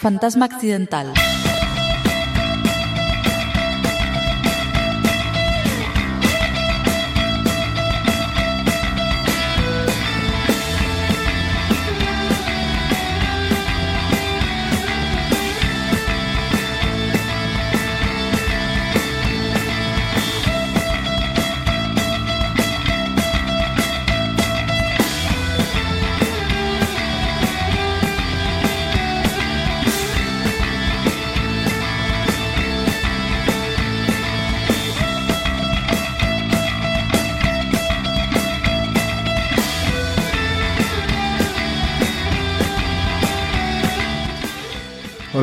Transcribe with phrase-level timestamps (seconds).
[0.00, 1.12] Fantasma accidental.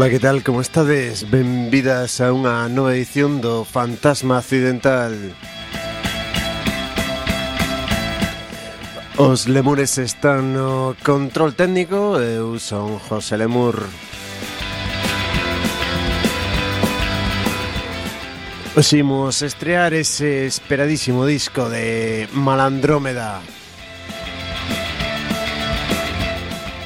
[0.07, 0.41] Ola, que tal?
[0.41, 1.29] Como estades?
[1.29, 5.11] Benvidas a unha nova edición do Fantasma Accidental
[9.19, 13.83] Os lemures están no control técnico Eu son José Lemur
[18.79, 23.43] Os imos estrear ese esperadísimo disco de Malandrómeda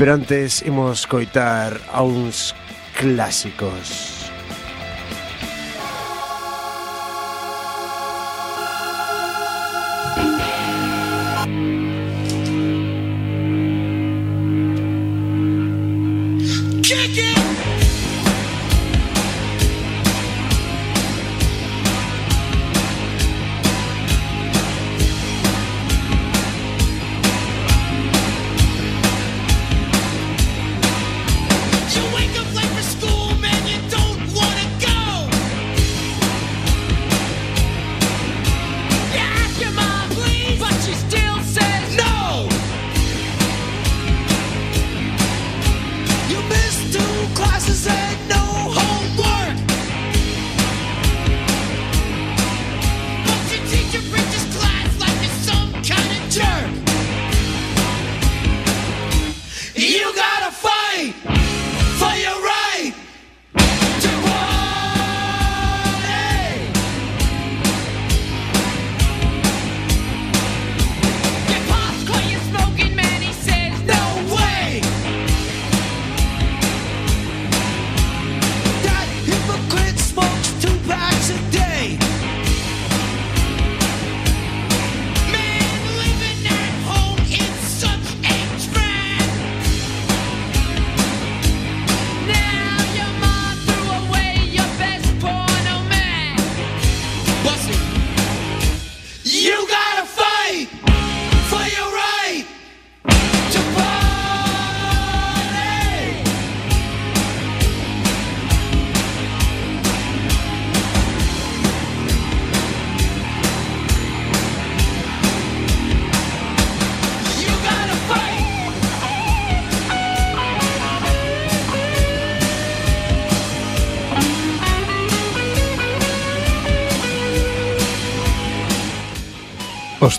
[0.02, 2.58] Pero antes imos coitar a uns
[3.02, 4.11] clásicos.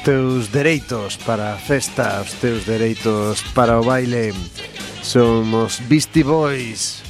[0.05, 4.35] teus dereitos para a festa, os teus dereitos para o baile.
[5.03, 7.03] Somos Beastie Boys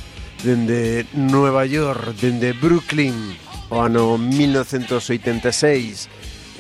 [0.42, 3.36] dende Nueva York, dende Brooklyn,
[3.70, 6.08] o ano 1986.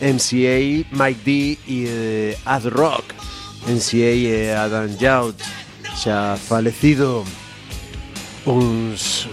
[0.00, 0.58] MCA,
[0.90, 3.14] Mike D e eh, Ad Rock.
[3.66, 5.42] MCA e eh, Adam Youth,
[5.94, 7.24] xa falecido.
[8.46, 9.28] Uns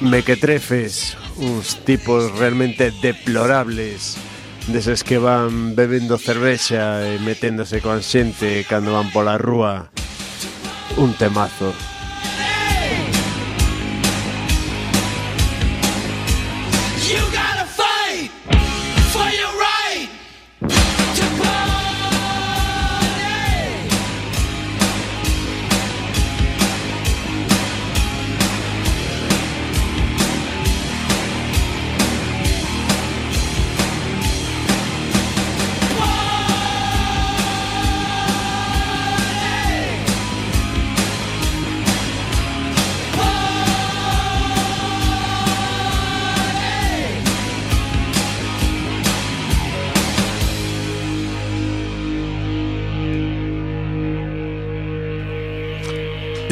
[0.00, 4.16] mequetrefes, uns tipos realmente deplorables.
[4.66, 9.92] Deses que van bebendo cervexa e meténdose coa xente cando van pola rúa
[10.96, 11.93] Un temazo.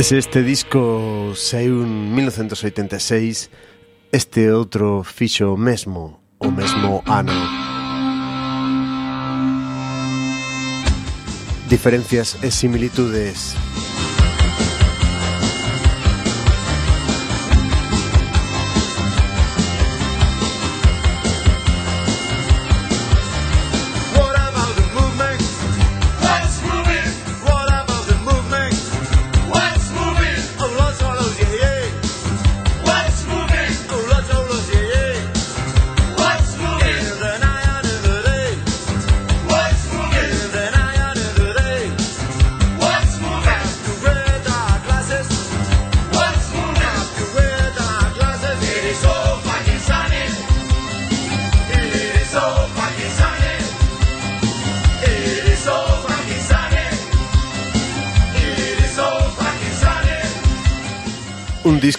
[0.03, 3.55] Ese este disco saiu en 1986
[4.11, 7.31] Este outro fixo mesmo O mesmo ano.
[11.71, 13.55] Diferencias e similitudes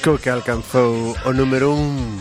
[0.04, 2.20] disco que alcanzou o número 1 un,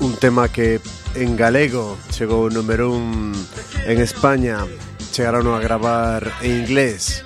[0.00, 0.80] un tema que
[1.12, 3.36] en galego chegou o número 1
[3.84, 4.64] en España.
[5.12, 7.20] Chegaron a gravar en inglés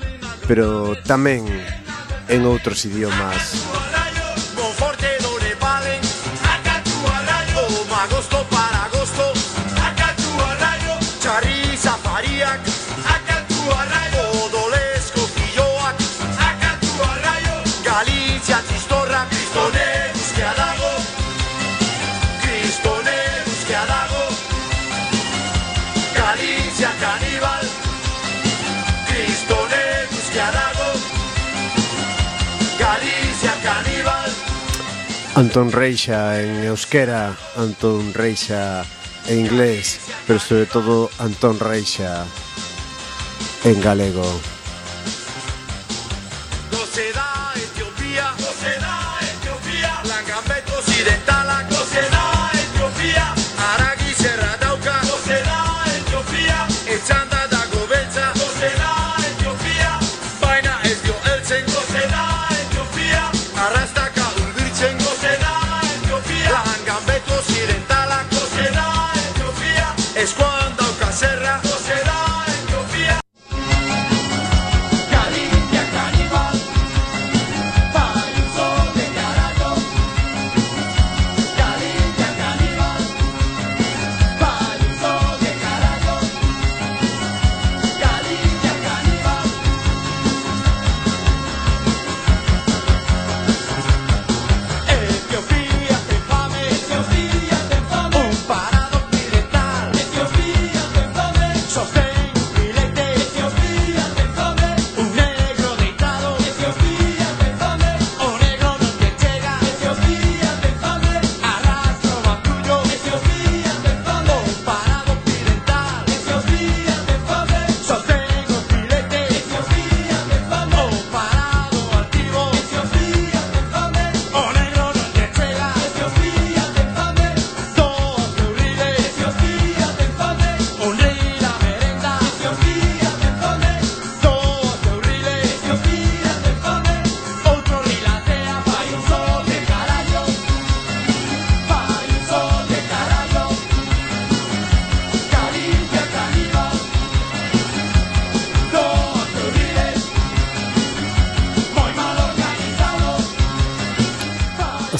[0.50, 1.46] pero tamén
[2.26, 3.83] en outros idiomas.
[35.34, 38.86] Antón Reixa en euskera, Antón Reixa
[39.26, 39.98] en inglés,
[40.28, 42.24] pero sobre todo Antón Reixa
[43.64, 44.53] en galego.
[66.94, 67.93] cambetos y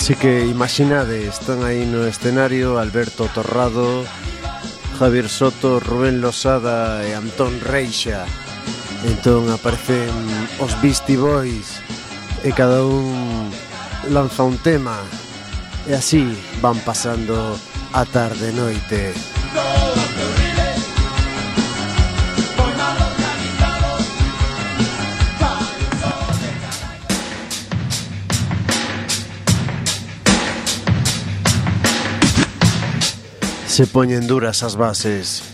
[0.04, 4.04] Así que imaginade, están aí no escenario Alberto Torrado,
[4.98, 8.28] Javier Soto, Rubén Losada e Antón Reixa.
[9.08, 10.12] Entón aparecen
[10.60, 11.80] os Beastie Boys
[12.44, 13.48] e cada un
[14.12, 15.00] lanza un tema.
[15.88, 17.56] E así van pasando
[17.96, 19.16] a tarde noite.
[33.74, 35.53] Se poñen duras as bases.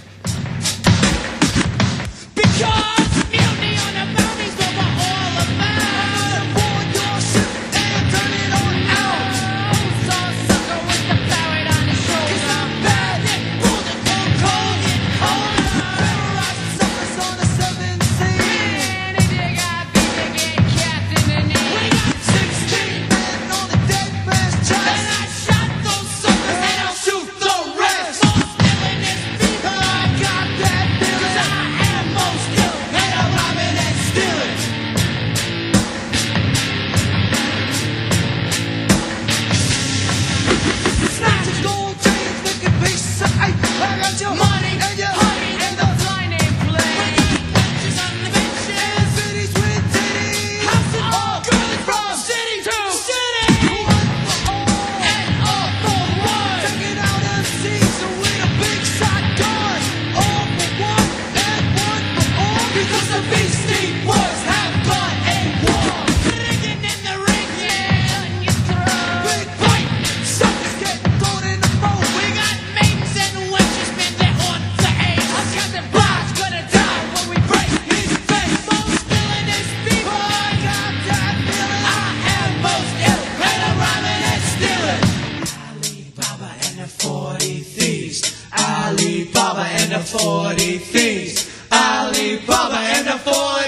[90.00, 91.50] The 40 Thieves.
[91.70, 93.59] Alibaba and the 40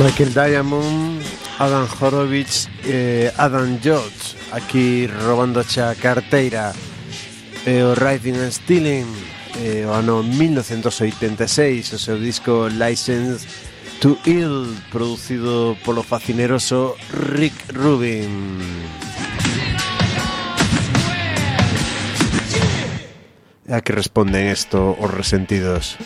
[0.00, 1.20] Michael Diamond,
[1.58, 6.72] Adam Horowitz, e Adam George, aquí robando a carteira,
[7.66, 9.06] e o Riding and Stealing,
[9.60, 13.46] e o ano 1986, o seu disco License
[14.00, 16.96] to Ill, producido polo facineroso
[17.36, 18.56] Rick Rubin.
[23.70, 25.96] a que responden esto os resentidos.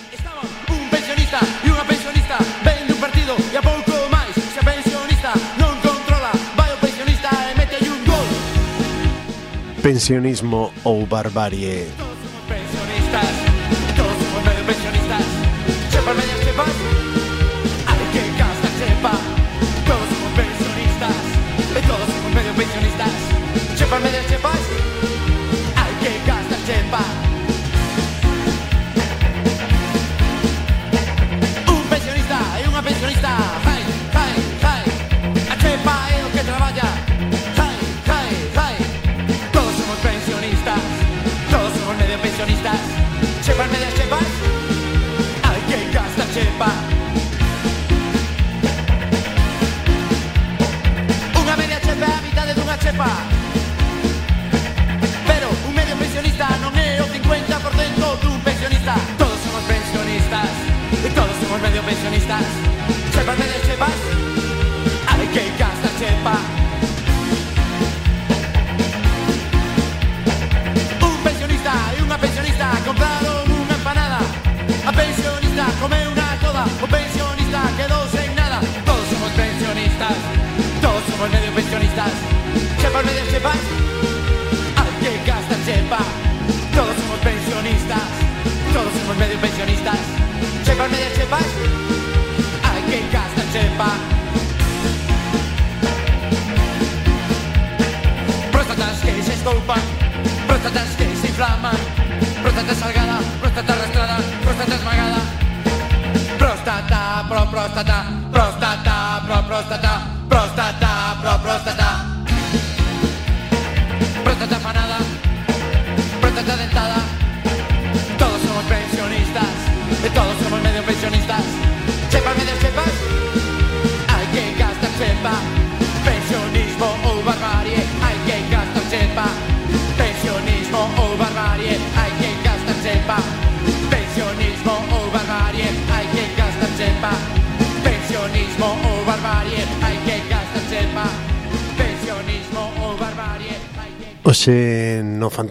[9.84, 12.03] Pensionismo ou barbarie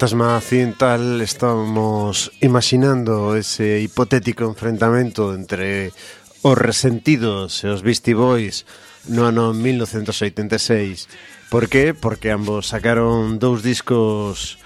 [0.03, 5.95] fantasma occidental estamos imaginando ese hipotético enfrentamento entre
[6.43, 8.67] os resentidos e os Beastie Boys
[9.07, 11.07] no ano 1986.
[11.47, 11.95] Por qué?
[11.95, 14.59] Porque ambos sacaron dous discos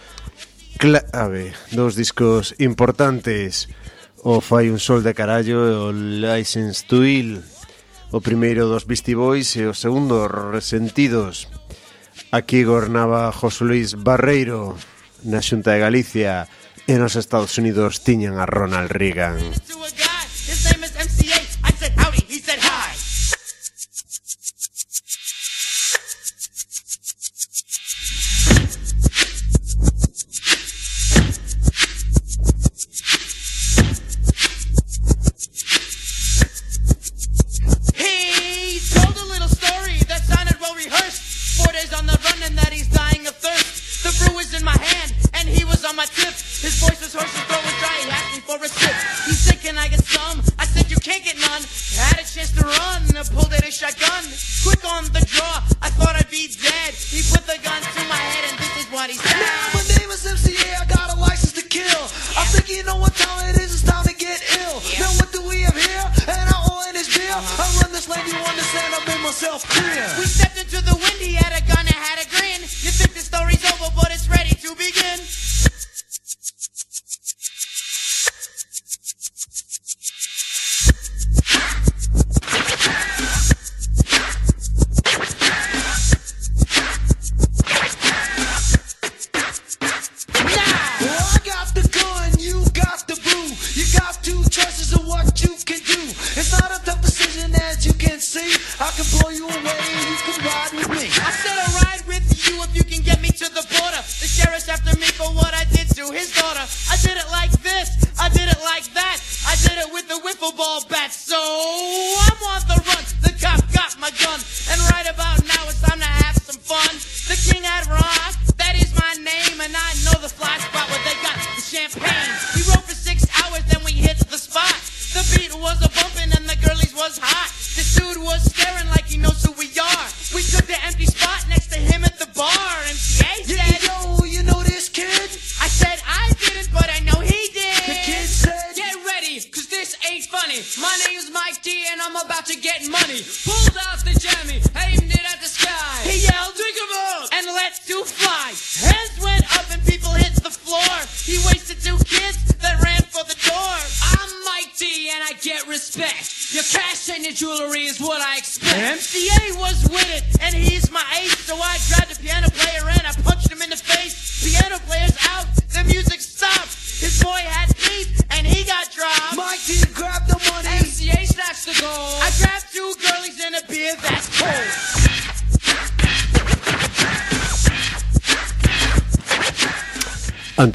[0.82, 3.70] clave, dous discos importantes.
[4.26, 7.46] O Fai un sol de carallo e o License to Ill.
[8.10, 11.46] O primeiro dos Beastie Boys e o segundo, Resentidos.
[12.34, 14.97] Aquí gornaba José Luis Barreiro
[15.28, 16.48] na Xunta de Galicia
[16.88, 19.44] e nos Estados Unidos tiñan a Ronald Reagan.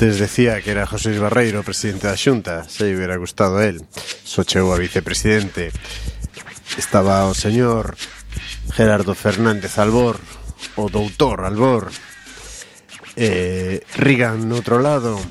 [0.03, 3.87] Antes decía que era José Barreiro presidente da Xunta, se lle hubiera gustado el,
[4.27, 5.71] só chegou a vicepresidente.
[6.75, 7.95] Estaba o señor
[8.75, 10.19] Gerardo Fernández Albor,
[10.75, 11.95] o doutor Albor.
[13.15, 15.23] Eh, Reagan no outro lado,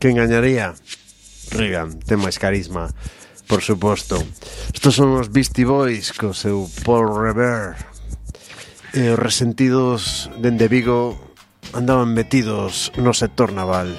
[0.00, 0.72] que engañaría?
[1.52, 2.88] Reagan, ten máis carisma,
[3.44, 4.16] por suposto.
[4.72, 7.76] Estos son os Beastie Boys co seu Paul Revere.
[8.96, 11.25] E eh, os resentidos dende Vigo
[11.76, 13.94] andaban metidos no sector naval.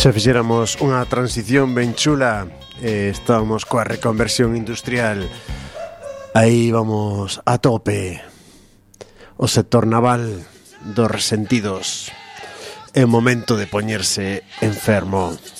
[0.00, 2.48] Se fixéramos unha transición ben chula
[2.80, 5.28] eh, Estábamos coa reconversión industrial.
[6.32, 8.16] Aí vamos a tope.
[9.36, 10.24] O sector naval
[10.96, 12.08] dos resentidos.
[12.96, 15.36] É momento de poñerse enfermo.
[15.36, 15.59] Enfermo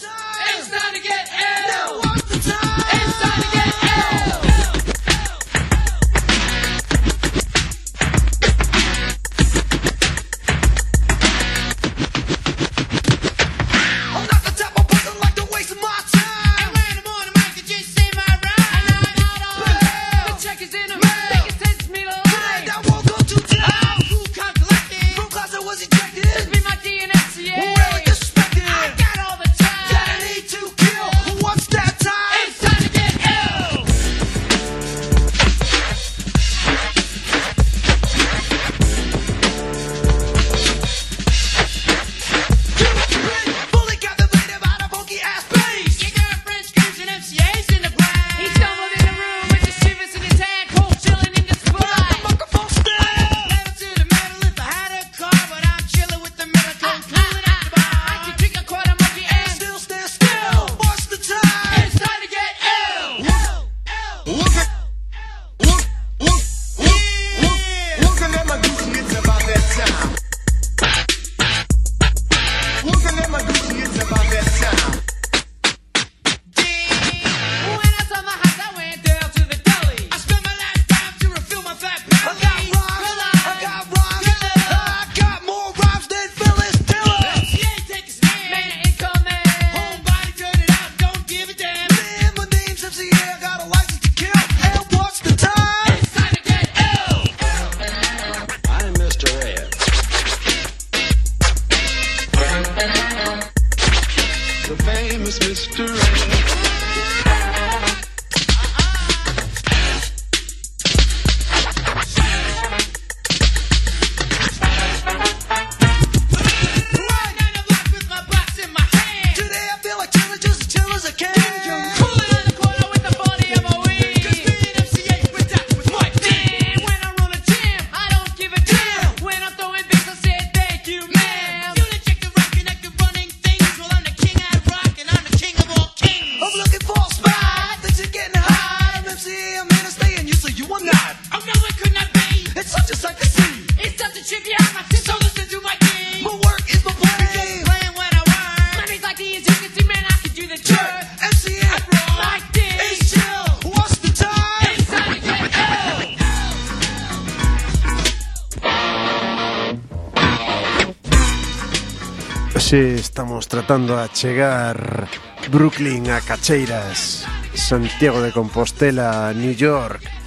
[162.71, 165.09] Sí, estamos tratando a chegar
[165.51, 170.20] Brooklyn a Cacheiras, Santiago de Compostela, New York,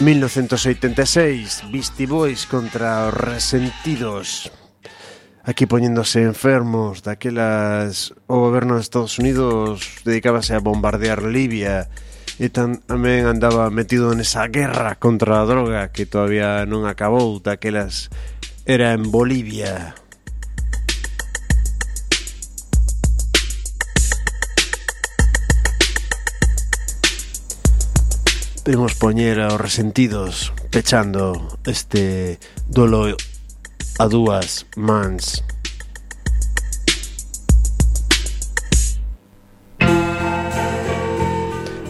[0.00, 4.52] 1986, Beastie Boys contra os resentidos.
[5.42, 11.90] Aquí poñéndose enfermos daquelas o goberno de Estados Unidos dedicábase a bombardear Libia
[12.38, 18.06] e tan, tamén andaba metido nesa guerra contra a droga que todavía non acabou daquelas
[18.70, 19.98] era en Bolivia.
[28.68, 33.16] Imos poñer aos resentidos pechando este dolo
[33.98, 35.42] a dúas mans.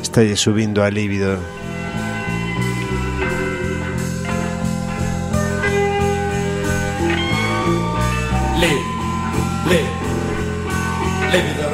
[0.00, 1.34] Estalle subindo a líbido.
[8.60, 8.70] Le,
[9.66, 9.80] le,
[11.34, 11.67] líbido.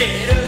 [0.00, 0.39] bitter.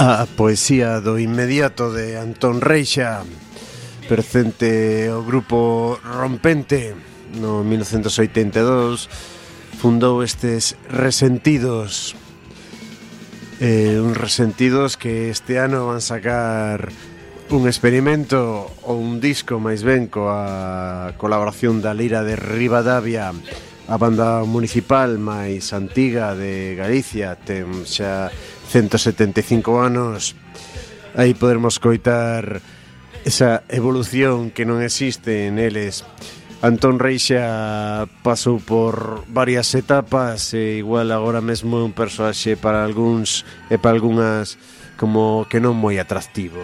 [0.00, 3.20] A poesía do inmediato de Antón Reixa
[4.08, 6.96] Percente o grupo Rompente
[7.36, 9.12] No 1982
[9.76, 12.16] fundou estes resentidos.
[13.60, 16.88] Eh, Un resentidos que este ano van sacar
[17.52, 23.36] un experimento ou un disco máis ben coa colaboración da Lira de Rivadavia
[23.90, 27.36] a banda municipal máis antiga de Galicia.
[27.36, 28.32] Ten xa
[28.70, 30.38] 175 anos
[31.18, 32.62] aí podermos coitar
[33.26, 36.06] esa evolución que non existe en eles
[36.60, 43.48] Antón Reixa pasou por varias etapas e igual agora mesmo é un persoaxe para algúns
[43.72, 44.60] e para algunhas
[45.00, 46.60] como que non moi atractivo.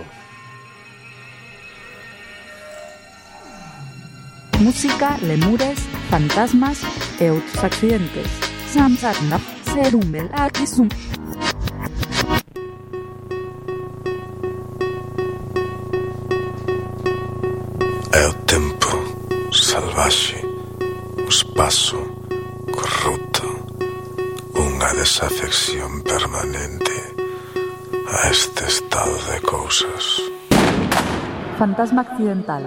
[4.60, 5.80] Música, lemures,
[6.12, 6.84] fantasmas
[7.16, 8.28] e outros accidentes.
[8.68, 10.88] Samsat Samsarna, serumbel, aquisum.
[21.66, 21.98] paso,
[22.70, 23.42] corrupto,
[24.54, 26.94] unha desafección permanente
[28.06, 30.22] a este estado de cousas.
[31.58, 32.62] Fantasma accidental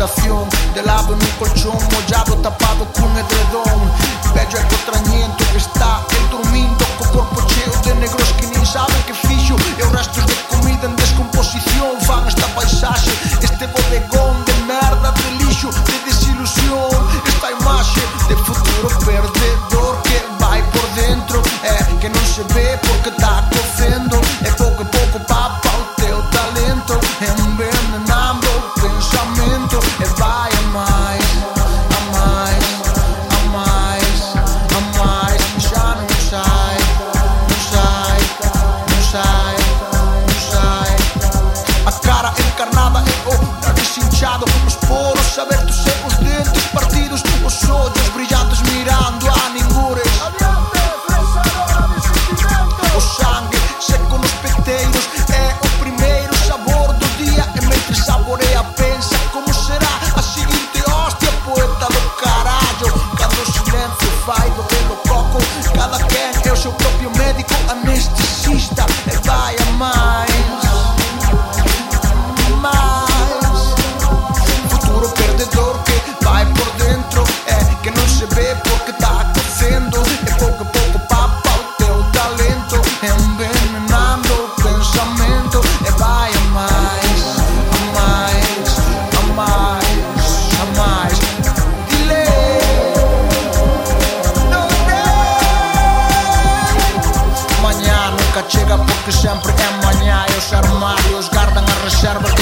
[0.00, 3.80] habitación De lado en un colchón mollado tapado cun edredón
[4.34, 9.02] Vello e cotrañento que está el dormindo Co corpo cheo de negros que nin saben
[9.06, 14.54] que fixo E os restos de comida en descomposición Fan esta paisaxe, este bodegón de
[14.64, 21.76] merda, de lixo, de desilusión Esta imaxe de futuro perdedor que vai por dentro eh,
[21.76, 22.69] é que non se ve
[101.32, 102.39] guardan as reservas.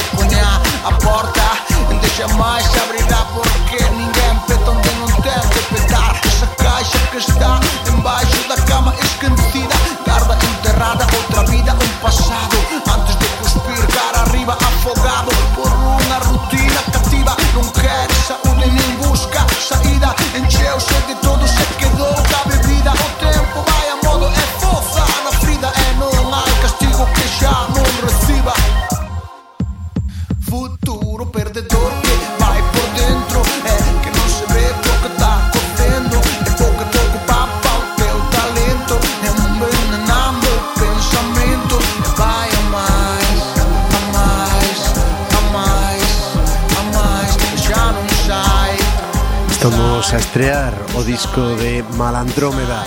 [50.08, 52.86] imos a estrear o disco de Malandrómeda.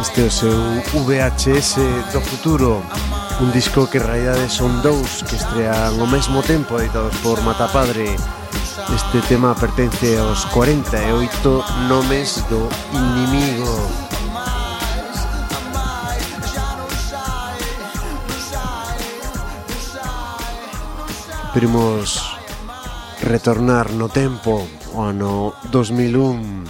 [0.00, 0.56] Este é o seu
[1.04, 1.76] VHS
[2.12, 2.82] do futuro.
[3.40, 8.16] Un disco que en realidade son dous que estrean ao mesmo tempo editados por Matapadre.
[8.88, 13.76] Este tema pertence aos 48 nomes do inimigo.
[21.52, 22.24] Primos
[23.20, 24.64] retornar no tempo
[24.96, 26.64] o ano 2001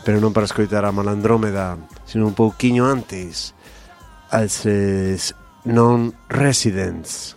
[0.00, 1.76] pero non para escoitar a Malandrómeda
[2.08, 3.52] sino un pouquiño antes
[4.32, 4.64] als
[5.68, 7.36] non-residents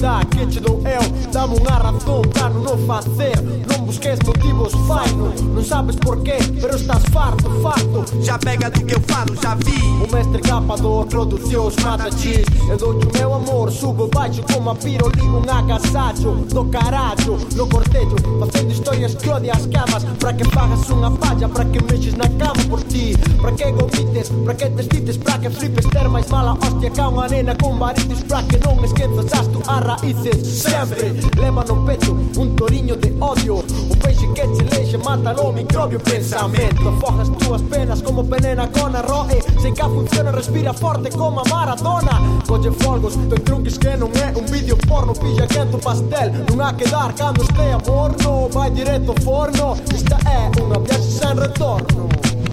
[0.00, 3.34] Um, que che dou eu Dame unha razón para non o facer
[3.66, 8.06] Non busques motivos, faino Non sabes por qué, pero estás farto, farto.
[8.22, 9.74] Já pega do que eu falo, já vi.
[9.98, 14.74] O mestre capador, producións, mata chis Eu dou o meu amor, subo baixo como a
[14.76, 20.32] piro Ligo un agasallo do carallo No cortello, facendo historias que odias as camas Para
[20.32, 23.18] que fagas unha falla, para que mexes na cama por ti?
[23.42, 25.86] Para que gomites, para que te estites Para que flipes?
[25.90, 29.48] Ter máis mala hostia que a unha nena con varices Para que non esquezas as
[29.50, 33.56] túas raíces Sempre leva no pecho un toriño de odio.
[33.56, 38.94] O peixe que che leixe mata no microbio pensamento Fojas túas penas como venena con
[38.94, 42.20] arroe Sei que funciona, respira forte como a Maradona.
[42.46, 45.12] Colle folgos, ten trunques que non é un vídeo porno.
[45.12, 49.76] Pilla quento pastel, non há que dar cando este amor No vai directo ao forno.
[49.94, 52.08] Esta é unha viaxe sen retorno.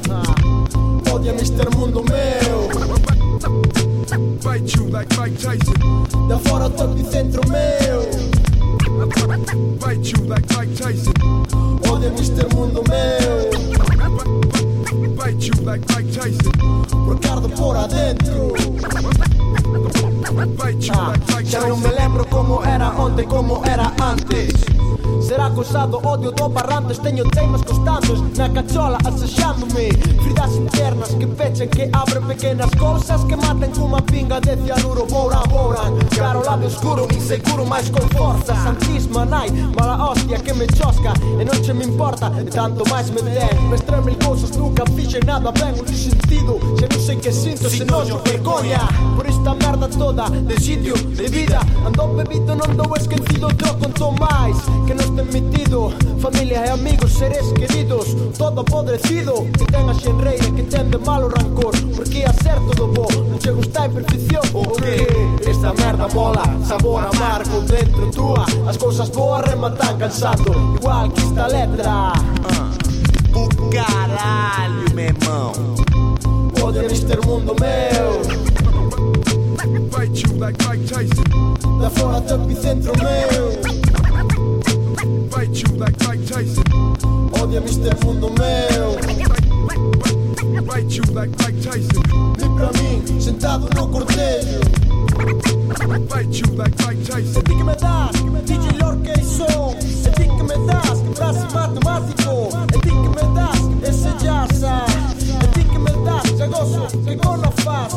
[0.09, 1.13] Ah.
[1.13, 1.69] Odia Mr.
[1.75, 3.24] Mundo meu
[4.17, 5.75] Bite you like Mike Tyson.
[6.29, 8.01] Da fora todo centro meu
[9.79, 11.13] Bite you like Mike Tyson.
[11.89, 12.47] Odia Mr.
[12.55, 13.49] Mundo meu
[15.15, 16.51] Bite you like Mike Tyson.
[17.05, 18.53] Porque ardo por adentro
[18.83, 21.77] Ah, like Mike xa non Tyson.
[21.81, 24.53] me lembro como era onte, como era antes
[25.21, 28.19] Será acosado odio do barrantes Teño teimas constantes.
[28.37, 29.89] Na cachola asexándome
[30.23, 35.05] Fridas internas que pechan que abren pequenas cousas Que matan cunha pinga de cianuro.
[35.05, 35.83] Boura, boura,
[36.15, 38.55] caro lado escuro Inseguro máis con forza.
[38.55, 41.13] Santísima nai, mala hostia que me chosca.
[41.39, 45.19] E non che me importa, e tanto máis me ten Mestré mil cousas, nunca fixe
[45.25, 48.87] nada ben Un sentido, xa non sei que sinto Se noxo, vergoña.
[49.15, 51.59] Por esta merda toda, de sitio, de vida.
[51.85, 54.57] Ando bebido, non dou esquecido Troco conto máis,
[54.87, 58.15] que non metido Familia e amigos, seres queridos.
[58.37, 59.45] Todo apodrecido.
[59.57, 61.73] Que ten a xenreira que ten de malo rancor.
[61.95, 65.05] Porque a ser todo bo Non che gusta a imperfección O que?
[65.45, 66.43] Esta merda mola.
[66.65, 70.51] Sabor amargo dentro túa As cousas boas rematan cansando.
[70.81, 72.13] Igual que esta letra.
[72.49, 72.85] Uh,
[73.37, 75.51] O caralho, meu irmão.
[76.63, 77.19] Odia Mr.
[77.25, 78.25] Mundo meu.
[81.79, 83.84] Da fora do epicentro meu.
[85.35, 86.63] Bite you like Mike Tyson.
[87.33, 87.93] Odia Mr.
[88.05, 88.95] Mundo meu
[90.63, 92.03] Bite you like Mike Tyson.
[92.37, 94.61] Vem pra mim, sentado no cortejo
[96.07, 97.39] Bite you like Mike Tyson.
[97.39, 98.15] É ti que me das,
[98.45, 99.75] DJ Lorca e som
[100.05, 104.85] É ti que me das, frase matemático É ti que me das, esse jazza
[105.43, 107.93] É ti que me das, já gozo, que não faz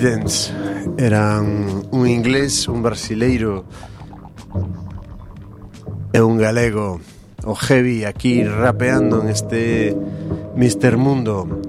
[0.00, 0.50] Residents.
[0.96, 3.66] Eran un inglés, un brasileiro
[6.14, 7.00] e un galego
[7.44, 9.94] o heavy aquí rapeando en este
[10.56, 11.60] Mister Mundo.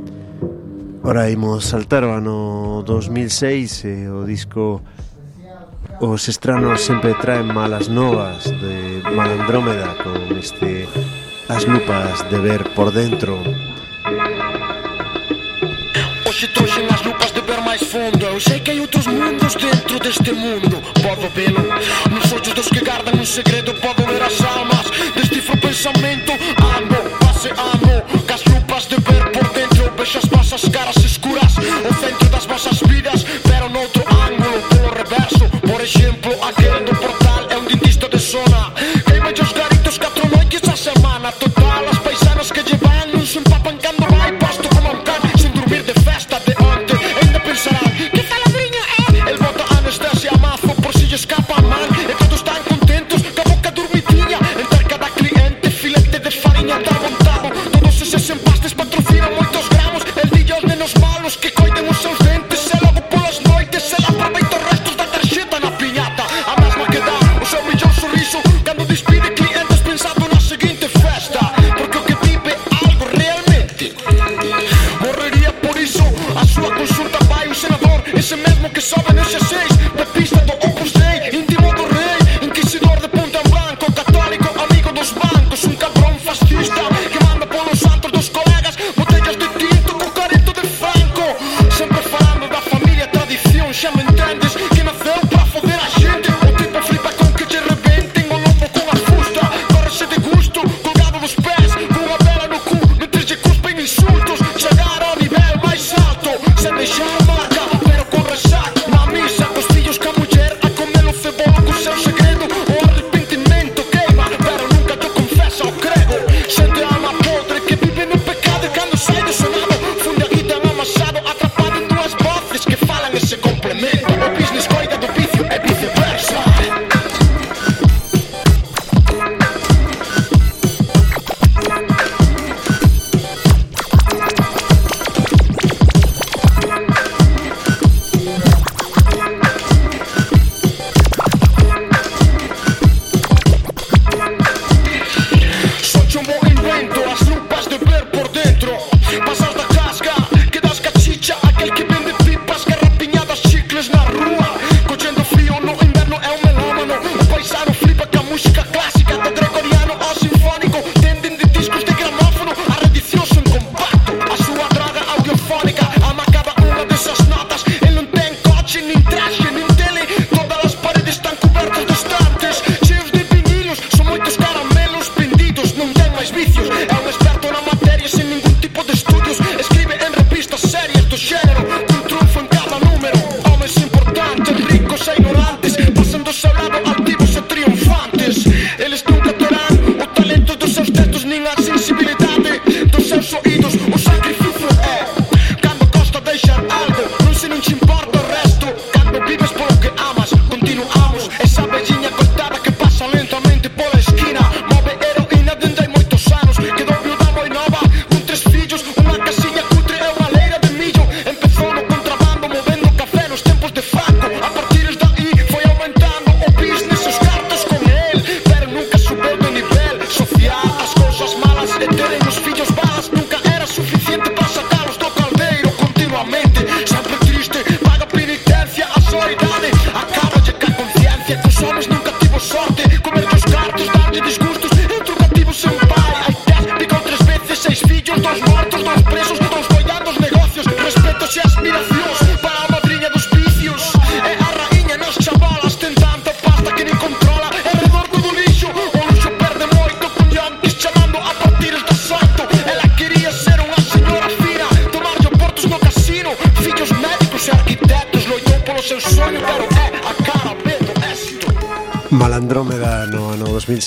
[1.04, 4.80] Ora imos saltar o ano 2006 e o disco
[6.00, 10.88] Os estranos sempre traen malas novas de Malandrómeda con este
[11.52, 13.36] As lupas de ver por dentro.
[16.24, 16.91] Hoxe, hoxe,
[17.82, 20.82] Eu sei que hai outros mundos dentro deste mundo.
[21.02, 21.60] Podo velo
[22.12, 24.86] Nos ollos dos que gardan un segredo Podo ver as almas.
[25.16, 26.32] Descifro pensamento
[26.78, 31.58] Ando, paseando Cas lupas de ver por dentro Vexo as vosas caras escuras.
[31.58, 35.50] O centro das vosas vidas Pero noutro ángulo Polo reverso.
[35.68, 36.61] Por exemplo, aquel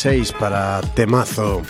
[0.05, 1.63] 6 para Temazo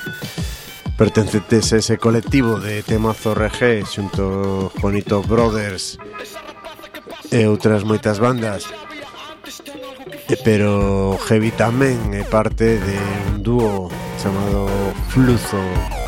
[0.98, 6.02] Pertencetes a ese colectivo de Temazo RG Xunto Bonito Brothers
[7.30, 8.66] E outras moitas bandas.
[10.26, 12.98] E, Pero Heavy tamén é parte de
[13.30, 13.86] un dúo
[14.18, 14.66] chamado
[15.14, 16.03] Fluzo.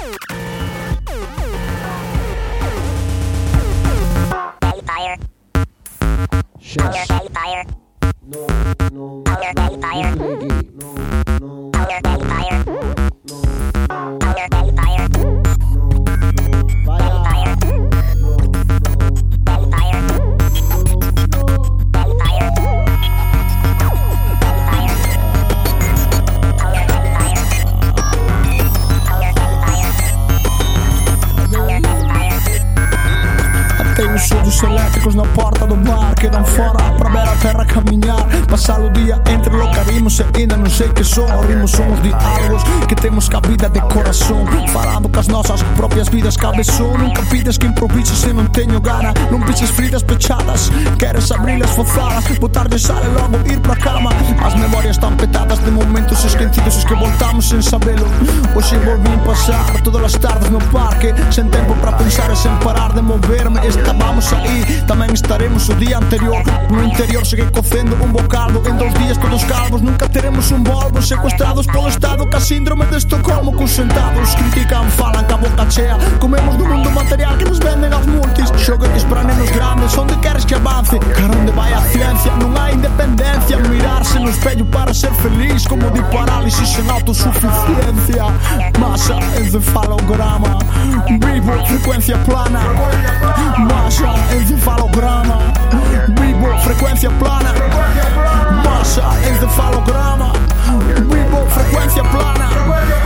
[49.97, 54.11] ellos echadas Queres abrir as fofadas Botar de sal e logo ir pra cama.
[54.45, 58.07] As memorias están petadas de momentos esquecidos Os que voltamos sen sabelo
[58.55, 62.93] Hoxe volvín pasar todas as tardes no parque Sen tempo pra pensar e sen parar
[62.93, 63.61] de moverme.
[63.67, 66.41] Estábamos aí, tamén estaremos o día anterior.
[66.71, 71.01] No interior segue cocendo un bocado En dos días todos calvos, nunca teremos un volvo.
[71.03, 75.97] Secuestrados polo estado, ca síndrome de Estocolmo Consentados, critican, falan, ca boca chea.
[76.19, 78.49] Comemos do mundo material que nos venden as multis.
[78.57, 80.99] Xoguetes para nenos grandes, onde queres que avance?
[80.99, 83.59] Caramba, vai a ciência, não há independência.
[83.59, 88.25] Mirar-se no espelho para ser feliz, como de parálise sem autossuficiência.
[88.79, 90.59] Massa, encefalograma,
[91.09, 92.61] vivo frequência plana.
[93.59, 95.39] Massa, encefalograma,
[96.21, 97.53] vivo frequência plana.
[98.65, 100.33] Massa, encefalograma,
[101.09, 103.06] vivo frequência plana.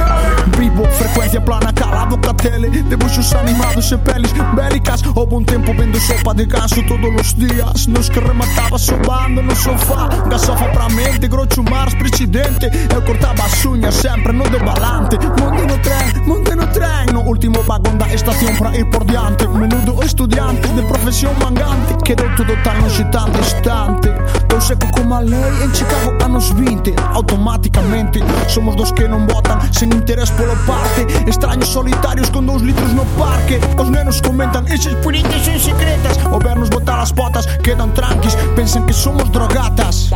[0.81, 5.03] cabo Frequência plana, calado, catele Debuxos animados e pelis bélicas.
[5.14, 7.87] Houve um tempo vendo sopa de ganso todos os dias.
[7.87, 10.09] Nos que rematava sobando no sofá.
[10.28, 12.70] Gasofa pra mente, grocho mars, presidente.
[12.95, 17.62] Eu cortava as unhas sempre no debalante Monte no trem, monte no trem No último
[17.62, 19.47] vagão da estação pra ir por diante.
[19.49, 21.95] Menudo estudante de profissão mangante.
[22.05, 24.09] Que deu tudo tão longe, tão distante
[24.49, 29.59] Tão seco como a lei em Chicago anos 20 Automaticamente somos dos que não votam
[29.72, 31.03] Sem interesse pelo parte.
[31.27, 33.59] Extraños solitarios con dous litros no parque.
[33.77, 38.35] Os nenos comentan, esas puriñas son secretas O vernos botar as botas, quedan tranquis.
[38.55, 40.11] Pensan que somos drogatas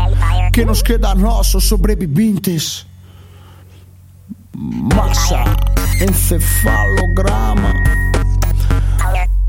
[0.52, 2.86] Que nos queda a nós, os sobrevivintes
[4.54, 5.44] Masa,
[6.00, 7.72] encefalograma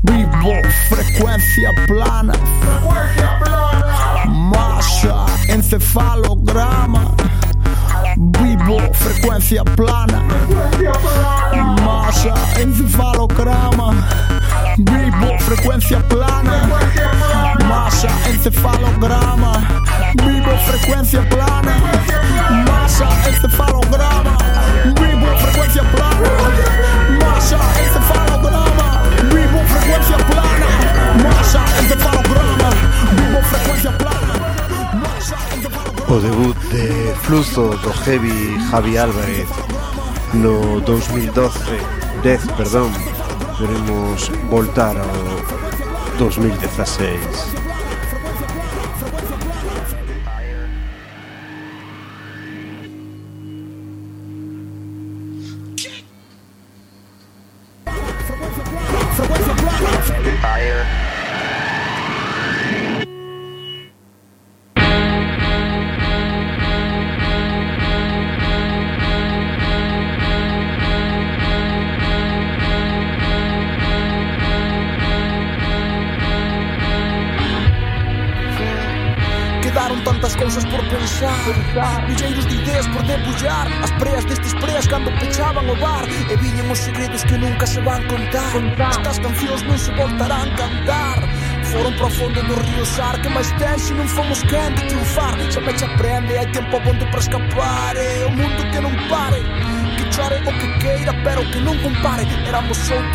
[0.06, 0.54] Vivo,
[0.88, 2.32] frecuencia plana.
[2.32, 4.24] Frecuencia plana.
[4.26, 7.14] Masa, encefalograma.
[8.18, 10.22] Vivo frecuencia plana.
[11.84, 13.94] Masa encefalograma.
[14.78, 16.66] Vivo frecuencia plana.
[17.68, 19.52] Masa encefalograma.
[20.24, 21.76] Vivo frecuencia plana.
[22.66, 24.38] Masa encefalograma.
[24.98, 26.30] Vivo frecuencia plana.
[27.20, 29.02] Masa encefalograma.
[29.28, 30.68] Vivo frecuencia plana.
[31.22, 32.70] Masa encefalograma.
[33.12, 34.34] Vivo frecuencia plana.
[35.02, 35.36] Masa
[36.08, 39.48] O debut de Fluzo do Heavy Javi Álvarez
[40.34, 41.58] no 2012
[42.22, 42.92] 10, perdón.
[43.58, 47.55] Veremos voltar ao 2016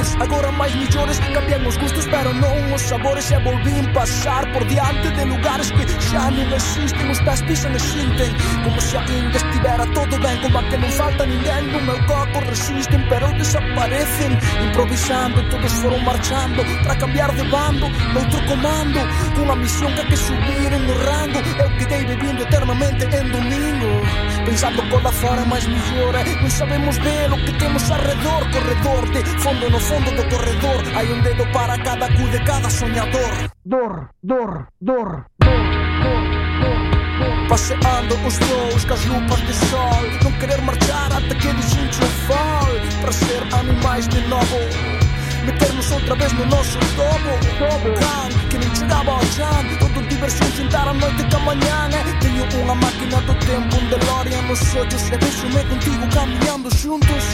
[0.01, 0.30] Cause I
[2.91, 7.07] sabores E volvín pasar por diante de lugares que xa non existen.
[7.07, 8.31] Os pés pisan e sinten
[8.67, 10.19] Como se ainda estivera todo.
[10.19, 14.35] Ben Como que non falta ninguén No meu coco resisten, pero desaparecen.
[14.67, 18.99] Improvisando, todos foron marchando Para cambiar de bando, noutro comando
[19.39, 23.91] Cunha misión que hai que subir en o rango Eu quedei bebindo eternamente en domingo.
[24.45, 26.25] Pensando cola fora máis millor eh?
[26.41, 28.41] Non sabemos ver o que temos alrededor.
[28.51, 30.81] Corredor de fondo no fondo do corredor.
[30.97, 33.33] Hai un dedo para cada cu de cada soñador.
[33.63, 35.61] Dor, dor, dor, dor,
[36.03, 36.23] dor,
[36.61, 37.47] dor.
[37.47, 40.03] Paseando os dous cas lupas de sol.
[40.23, 45.00] Non querer marchar ata que dixincho o fol Para ser animais de novo
[45.45, 47.33] Meternos outra vez no noso tobo
[47.97, 52.03] Can, que non chegaba ao chan Todo diversión sentar a noite ca mañán eh?
[52.21, 57.25] Teño unha máquina do tempo Un DeLorean nos ollos E vexome contigo caminhando xuntos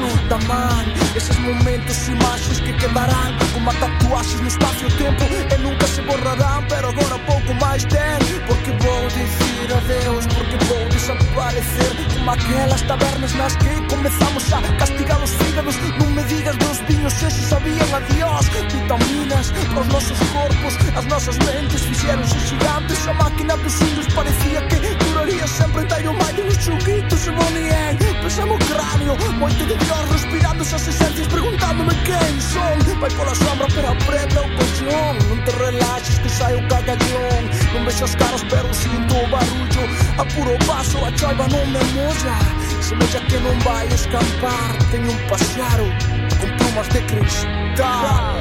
[0.00, 0.84] Puta man,
[1.14, 6.88] eses momentos Imaxes que quedarán Como a tatuaxes no espacio-tempo E nunca se borrarán Pero
[6.88, 11.92] agora pouco máis ten Porque vou dicir adeus Porque vou desaparecer.
[12.14, 15.76] Como aquelas tabernas nas que comezamos a castigar os fígados.
[15.98, 21.36] Non me digas dos viños esos sabían a Dios Vitaminas os nosos corpos As nosas
[21.38, 23.06] mentes fixeronse gigantes.
[23.08, 28.56] A máquina dos indios parecía que duraría sempre Tairo maio os chuguitos e volían Pesamos
[28.56, 33.88] o cráneo, moito de Dios Respirando esas esencias, preguntándome quen son Vai pola sombra, pero
[33.88, 37.42] apreta o colchón Non te relaxes que sai o cagallón.
[37.72, 39.84] Non vexo as caras, pero sinto o barullo.
[40.20, 42.36] A puro paso, a chaiva non me molla
[42.84, 48.40] Semella que non vai escampar Teño un paxaro con plumas de cristal.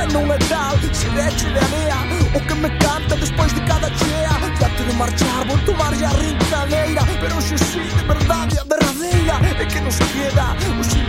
[0.00, 1.98] E non é tal, se de area
[2.34, 6.12] O que me canta despois de cada chea Trato de marchar, vou tomar ya a
[6.12, 7.02] rincadeira.
[7.20, 10.99] Pero xe sí, de verdade, a derradeira É que nos queda son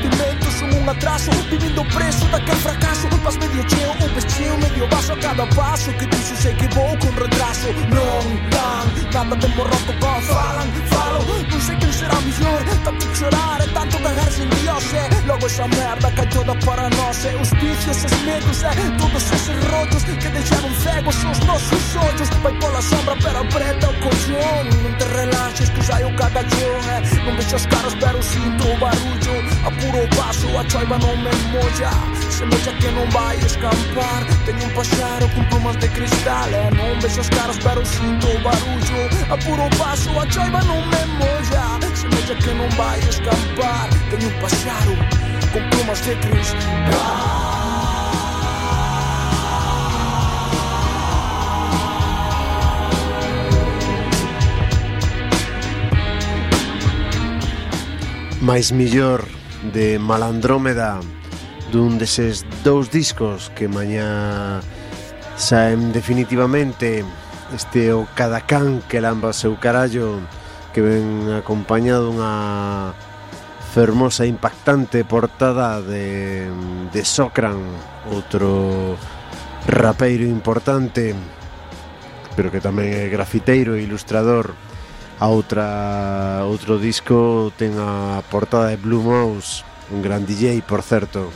[0.81, 5.17] un atraso Vivindo preso daquel fracaso Vas medio cheo, un pez cheo, medio vaso a
[5.17, 7.67] cada paso Que dixo sei que vou con retraso.
[7.93, 11.19] Non dan nada de morroco con falan, falo
[11.49, 16.11] Non sei quen será mellor Tanto chorar tanto cagarse en Dios E logo esa merda
[16.11, 17.25] que toda para nós.
[17.25, 22.29] E os vicios, os medos e todos eses rollos Que deixaron cegos os nosos ollos
[22.41, 26.97] Vai pola sombra pero apreta o colchón Non te relaxes que sai o cagallón e
[27.25, 29.35] Non vexo as caras pero sinto o barullo
[29.67, 30.47] A puro paso
[30.81, 31.91] choiva non me molla
[32.29, 37.21] Semella que non vai escampar Teño un paxaro con plumas de cristal E non vexo
[37.21, 42.35] as caras pero sinto o barullo A puro paso a choiva non me molla Semella
[42.35, 44.95] que non vai escampar Teño un paxaro
[45.53, 47.49] con plumas de cristal
[58.41, 60.99] máis millor de Malandrómeda
[61.71, 64.59] dun deses dous discos que mañá
[65.37, 67.05] saen definitivamente.
[67.55, 70.19] Este o Cadacán que lamba seu carallo
[70.73, 72.95] que ven acompañado unha
[73.71, 76.47] fermosa e impactante portada de,
[76.91, 77.59] de Socran
[78.11, 78.95] outro
[79.67, 81.15] rapeiro importante
[82.35, 84.55] pero que tamén é grafiteiro e ilustrador
[85.21, 89.61] a outra outro disco ten a portada de Blue Mouse,
[89.93, 91.29] un gran DJ, por certo.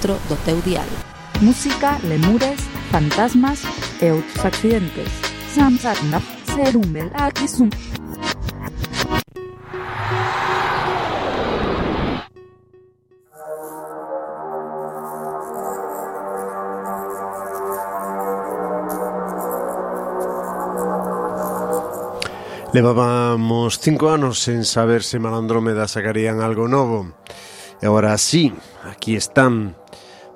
[0.00, 0.86] 103.4 do teu dial.
[1.40, 3.62] Música, lemures, fantasmas
[4.00, 5.08] e outros accidentes.
[5.54, 7.68] Samsarnaf, serumel, akisum.
[22.72, 27.18] Levábamos cinco anos sen saber se Malandrómeda sacarían algo novo.
[27.82, 28.54] E agora sí,
[28.86, 29.79] aquí están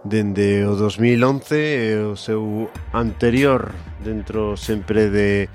[0.05, 3.73] dende o 2011 e o seu anterior
[4.05, 5.49] dentro sempre de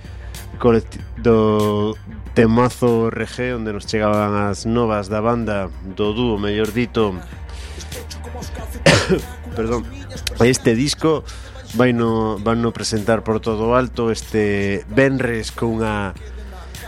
[1.24, 1.96] do
[2.34, 7.16] temazo RG onde nos chegaban as novas da banda do dúo, mellor dito.
[9.56, 9.88] Perdón.
[10.44, 11.24] Este disco
[11.76, 16.14] vai no, van no presentar por todo o alto este Benres cunha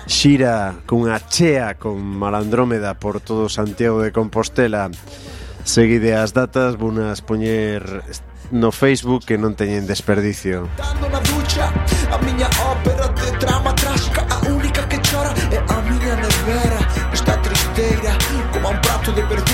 [0.07, 4.89] xira cunha chea con Malandrómeda por todo Santiago de Compostela.
[5.63, 7.83] Seguide as datas, vunas poñer
[8.51, 10.67] no Facebook que non teñen desperdicio.
[10.75, 11.71] Dando na ducha,
[12.11, 16.79] a miña ópera de drama trágica, a única que chora é a miña nevera,
[17.13, 18.13] está tristeira,
[18.51, 19.50] como un prato de verdura.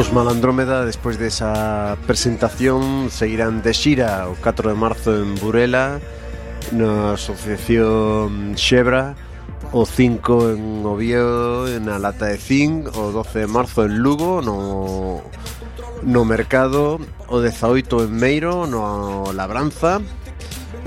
[0.00, 6.00] Os Malandrómeda, despois desa presentación, seguirán de xira o 4 de marzo en Burela,
[6.72, 9.12] na Asociación Xebra,
[9.76, 15.20] o 5 en Oviedo, na Lata de Zinc, o 12 de marzo en Lugo, no,
[16.00, 16.96] no Mercado,
[17.28, 20.00] o 18 en Meiro, no Labranza,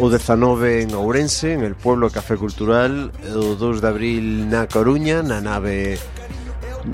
[0.02, 5.22] o 19 en Ourense, en el Pueblo Café Cultural, o 2 de abril na Coruña,
[5.22, 6.02] na nave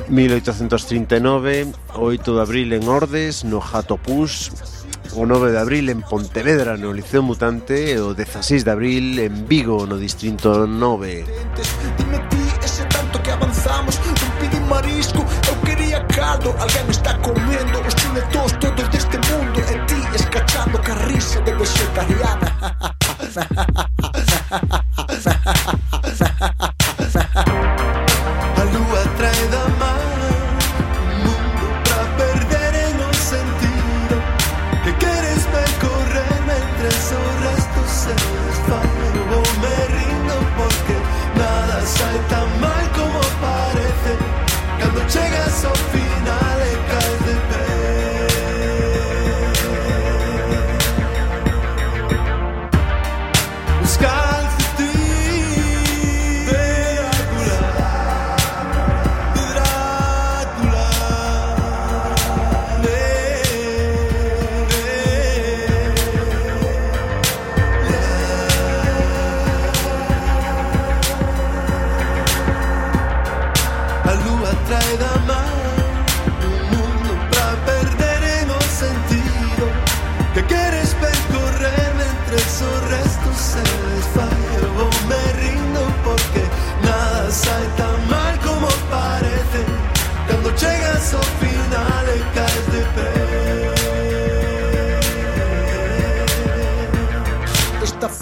[0.07, 3.99] 1839, 8 de abril en Ordes, no Jato
[5.15, 9.47] o 9 de abril en Pontevedra no Liceo Mutante e o 16 de abril en
[9.47, 11.25] Vigo no Distrito 9.
[11.97, 17.81] Dime ti ese tanto que avanzamos Non pidi marisco, eu quería caldo Alguén está comendo
[17.81, 22.47] os chuletos todos deste mundo E ti escachando carrisa de vegetariana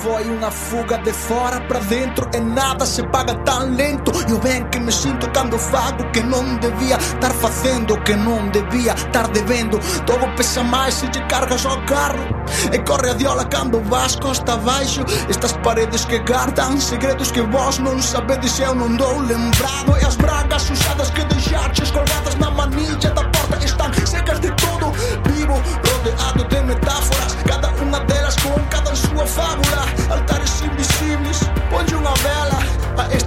[0.07, 4.11] foi unha fuga de fora para dentro E nada se paga tan lento.
[4.29, 8.47] E o ben que me sinto cando fago que non debía estar facendo que non
[8.51, 9.75] debía estar debendo
[10.07, 12.23] Todo pesa máis se lle cargas ao carro.
[12.71, 15.03] E corre a diola cando vas costa abaixo.
[15.27, 19.91] Estas paredes que gardan Segredos que vos non sabedes eu non dou lembrado.
[19.99, 24.87] E as bragas usadas que deixaches colgadas na manilla da porta Están secas de todo.
[25.27, 29.76] Vivo rodeado de metáforas Cada unha delas con cada súa fábula.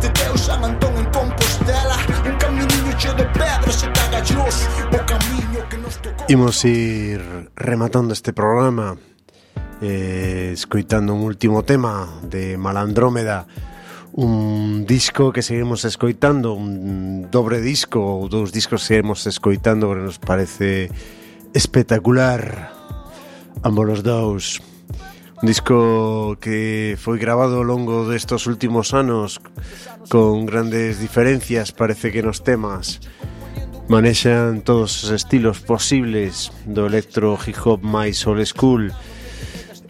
[0.01, 1.96] Tadeu San Antón en Compostela.
[2.24, 4.57] Un camiño cheo de pedras e tagallós
[4.88, 7.20] O camiño que nos tocou Imos ir
[7.57, 8.96] rematando este programa
[9.80, 13.46] eh, Escoitando un último tema de Malandrómeda
[14.12, 20.03] un disco que seguimos escoitando, un dobre disco ou dous discos que seguimos escoitando que
[20.03, 20.90] nos parece
[21.55, 22.74] espectacular.
[23.62, 24.59] Ambos os dous.
[25.41, 29.41] Un disco que foi grabado ao longo destos últimos anos
[30.12, 33.01] con grandes diferencias, parece que nos temas.
[33.88, 38.93] Manexan todos os estilos posibles do electro hip hop máis old school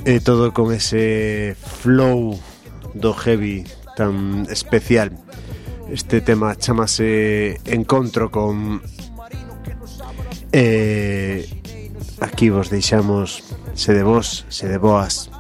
[0.07, 2.39] e todo con ese flow
[2.95, 3.67] do heavy
[3.99, 5.11] tan especial.
[5.91, 8.87] Este tema chamase Encontro con
[10.55, 11.43] eh,
[12.23, 13.43] aquí vos deixamos
[13.75, 15.40] se de vos, se de boas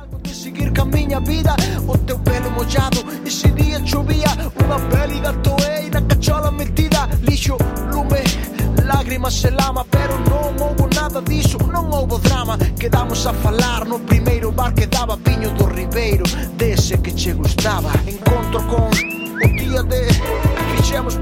[0.80, 1.54] a miña vida
[1.86, 4.30] O teu pelo mollado E se día chovía
[4.64, 7.56] Unha peli da toei na cachola metida Lixo,
[7.92, 8.22] lume,
[8.84, 13.98] lágrimas e lama Pero non houbo nada diso, non houbo drama Quedamos a falar no
[14.00, 16.24] primeiro bar que daba Viño do Ribeiro,
[16.56, 18.90] dese que che gustaba Encontro con
[19.42, 20.08] o día de
[20.76, 21.18] Fixemos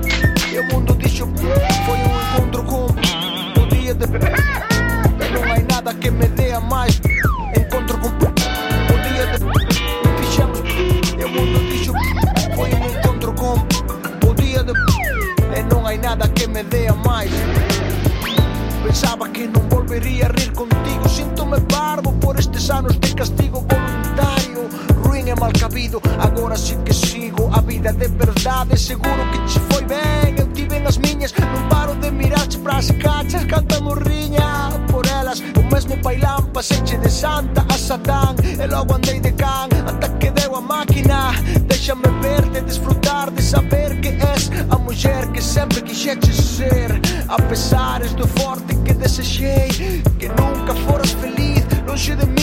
[25.39, 30.37] mal cabido Agora sí que sigo a vida de verdade Seguro que che foi ben
[30.39, 35.63] Eu tiven as miñas Non paro de mirarche pras cachas Canta morriña por elas O
[35.73, 39.69] mesmo bailán paseche de santa a satán E logo andei de can.
[39.87, 41.33] Ata que deu a máquina
[41.67, 47.01] Déxame verte, disfrutar de saber que es A muller que sempre quixeche ser.
[47.29, 52.38] A pesares do forte que desexei Que nunca foras feliz longe de mí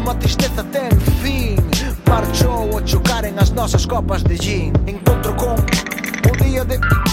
[0.00, 0.90] uma tristeza tem
[1.22, 1.56] fim.
[2.08, 4.72] Marchou a chocarem as nossas copas de gin.
[4.86, 7.09] Encontro com o dia de.